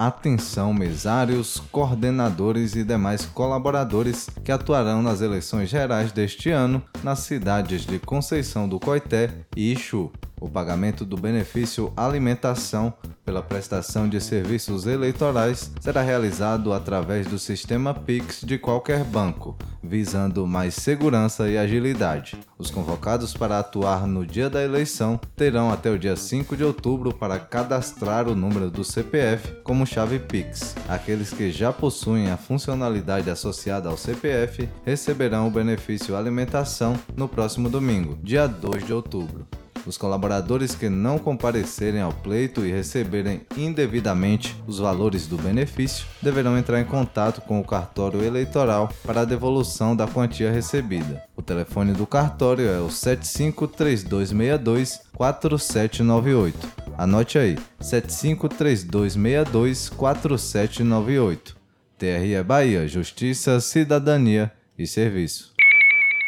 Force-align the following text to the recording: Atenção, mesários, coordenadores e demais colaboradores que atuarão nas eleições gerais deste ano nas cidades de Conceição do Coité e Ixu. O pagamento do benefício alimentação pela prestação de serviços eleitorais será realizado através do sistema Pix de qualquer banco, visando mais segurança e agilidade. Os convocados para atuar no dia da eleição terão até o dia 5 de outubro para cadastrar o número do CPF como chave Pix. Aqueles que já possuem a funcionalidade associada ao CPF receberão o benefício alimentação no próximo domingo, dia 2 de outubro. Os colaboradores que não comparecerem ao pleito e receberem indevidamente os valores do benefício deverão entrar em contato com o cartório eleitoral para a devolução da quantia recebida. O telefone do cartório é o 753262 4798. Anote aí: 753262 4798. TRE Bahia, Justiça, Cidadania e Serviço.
Atenção, 0.00 0.72
mesários, 0.72 1.62
coordenadores 1.70 2.74
e 2.74 2.82
demais 2.82 3.26
colaboradores 3.26 4.30
que 4.42 4.50
atuarão 4.50 5.02
nas 5.02 5.20
eleições 5.20 5.68
gerais 5.68 6.10
deste 6.10 6.48
ano 6.48 6.82
nas 7.04 7.18
cidades 7.18 7.84
de 7.84 7.98
Conceição 7.98 8.66
do 8.66 8.80
Coité 8.80 9.30
e 9.54 9.74
Ixu. 9.74 10.10
O 10.40 10.48
pagamento 10.48 11.04
do 11.04 11.18
benefício 11.18 11.92
alimentação 11.94 12.94
pela 13.24 13.42
prestação 13.42 14.08
de 14.08 14.20
serviços 14.20 14.86
eleitorais 14.86 15.70
será 15.80 16.00
realizado 16.00 16.72
através 16.72 17.26
do 17.26 17.38
sistema 17.38 17.92
Pix 17.92 18.40
de 18.40 18.56
qualquer 18.56 19.04
banco, 19.04 19.56
visando 19.82 20.46
mais 20.46 20.74
segurança 20.74 21.48
e 21.48 21.58
agilidade. 21.58 22.38
Os 22.58 22.70
convocados 22.70 23.34
para 23.34 23.58
atuar 23.58 24.06
no 24.06 24.26
dia 24.26 24.48
da 24.48 24.64
eleição 24.64 25.20
terão 25.36 25.70
até 25.70 25.90
o 25.90 25.98
dia 25.98 26.16
5 26.16 26.56
de 26.56 26.64
outubro 26.64 27.12
para 27.12 27.38
cadastrar 27.38 28.26
o 28.26 28.34
número 28.34 28.70
do 28.70 28.82
CPF 28.82 29.60
como 29.62 29.86
chave 29.86 30.18
Pix. 30.18 30.74
Aqueles 30.88 31.32
que 31.32 31.52
já 31.52 31.70
possuem 31.72 32.30
a 32.30 32.38
funcionalidade 32.38 33.28
associada 33.28 33.90
ao 33.90 33.96
CPF 33.98 34.68
receberão 34.84 35.46
o 35.46 35.50
benefício 35.50 36.16
alimentação 36.16 36.98
no 37.14 37.28
próximo 37.28 37.68
domingo, 37.68 38.18
dia 38.22 38.46
2 38.46 38.86
de 38.86 38.92
outubro. 38.94 39.46
Os 39.86 39.96
colaboradores 39.96 40.74
que 40.74 40.88
não 40.88 41.16
comparecerem 41.18 42.00
ao 42.00 42.12
pleito 42.12 42.64
e 42.64 42.72
receberem 42.72 43.42
indevidamente 43.56 44.56
os 44.66 44.78
valores 44.78 45.26
do 45.26 45.36
benefício 45.36 46.06
deverão 46.20 46.58
entrar 46.58 46.80
em 46.80 46.84
contato 46.84 47.40
com 47.40 47.58
o 47.60 47.64
cartório 47.64 48.22
eleitoral 48.22 48.92
para 49.04 49.22
a 49.22 49.24
devolução 49.24 49.96
da 49.96 50.06
quantia 50.06 50.52
recebida. 50.52 51.22
O 51.36 51.42
telefone 51.42 51.92
do 51.92 52.06
cartório 52.06 52.68
é 52.68 52.78
o 52.80 52.90
753262 52.90 55.00
4798. 55.14 56.68
Anote 56.96 57.38
aí: 57.38 57.58
753262 57.80 59.88
4798. 59.88 61.56
TRE 61.98 62.42
Bahia, 62.42 62.88
Justiça, 62.88 63.60
Cidadania 63.60 64.50
e 64.78 64.86
Serviço. 64.86 65.59